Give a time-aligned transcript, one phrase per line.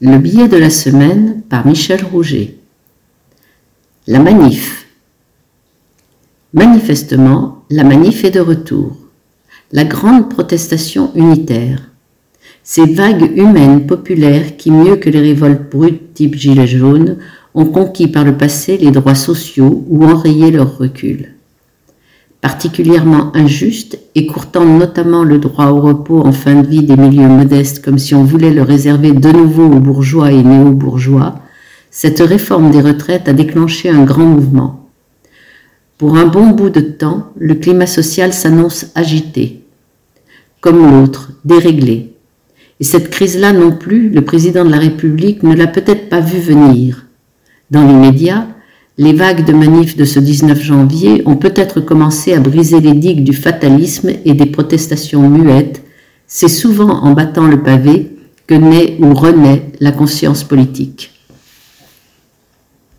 [0.00, 2.56] Le billet de la semaine par Michel Rouget.
[4.08, 4.86] La manif.
[6.52, 8.96] Manifestement, la manif est de retour.
[9.70, 11.90] La grande protestation unitaire.
[12.64, 17.18] Ces vagues humaines populaires qui, mieux que les révoltes brutes type gilet jaune,
[17.54, 21.34] ont conquis par le passé les droits sociaux ou enrayé leur recul
[22.44, 27.82] particulièrement injuste, écourtant notamment le droit au repos en fin de vie des milieux modestes
[27.82, 31.36] comme si on voulait le réserver de nouveau aux bourgeois et néo-bourgeois,
[31.90, 34.90] cette réforme des retraites a déclenché un grand mouvement.
[35.96, 39.64] Pour un bon bout de temps, le climat social s'annonce agité,
[40.60, 42.12] comme l'autre, déréglé.
[42.78, 46.40] Et cette crise-là non plus, le président de la République ne l'a peut-être pas vu
[46.40, 47.06] venir.
[47.70, 48.48] Dans l'immédiat,
[48.96, 53.24] les vagues de manifs de ce 19 janvier ont peut-être commencé à briser les digues
[53.24, 55.82] du fatalisme et des protestations muettes.
[56.26, 61.13] C'est souvent en battant le pavé que naît ou renaît la conscience politique.